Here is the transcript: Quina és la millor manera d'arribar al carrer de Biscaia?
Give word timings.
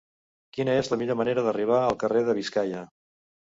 Quina 0.57 0.73
és 0.83 0.89
la 0.93 0.99
millor 1.01 1.19
manera 1.19 1.45
d'arribar 1.49 1.83
al 1.83 2.01
carrer 2.07 2.25
de 2.33 2.37
Biscaia? 2.41 2.83